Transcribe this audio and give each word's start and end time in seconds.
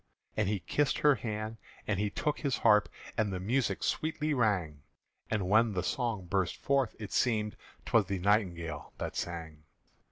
And 0.35 0.47
he 0.49 0.61
kissed 0.61 0.97
her 0.97 1.13
hand 1.13 1.57
and 1.85 2.15
took 2.15 2.39
his 2.39 2.57
harp, 2.57 2.89
And 3.19 3.31
the 3.31 3.39
music 3.39 3.83
sweetly 3.83 4.33
rang; 4.33 4.81
And 5.29 5.47
when 5.47 5.73
the 5.73 5.83
song 5.83 6.25
burst 6.25 6.57
forth, 6.57 6.95
it 6.97 7.11
seemed 7.11 7.55
'T 7.85 7.91
was 7.93 8.05
the 8.07 8.17
nightingale 8.17 8.93
that 8.97 9.15
sang. 9.15 9.61